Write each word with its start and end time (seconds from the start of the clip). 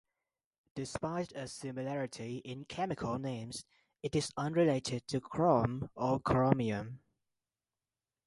Despite 0.73 1.31
a 1.33 1.47
similarity 1.47 2.37
in 2.37 2.65
chemical 2.65 3.19
names, 3.19 3.65
it 4.01 4.15
is 4.15 4.31
unrelated 4.35 5.07
to 5.09 5.21
chrome 5.21 5.91
or 5.93 6.19
chromium. 6.19 7.01